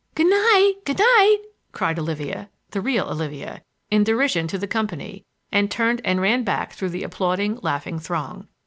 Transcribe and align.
"Good 0.15 0.25
night! 0.25 0.77
Good 0.83 0.97
night!" 0.97 1.37
called 1.73 1.99
Olivia—the 1.99 2.81
real 2.81 3.07
Olivia—in 3.07 4.03
derision 4.03 4.47
to 4.47 4.57
the 4.57 4.65
company, 4.65 5.25
and 5.51 5.69
turned 5.69 6.01
and 6.03 6.19
ran 6.19 6.43
back 6.43 6.73
through 6.73 6.89
the 6.89 7.03
applauding, 7.03 7.59
laughing 7.61 7.99
throng. 7.99 8.47